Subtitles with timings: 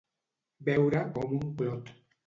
[0.71, 1.97] Beure com un clot.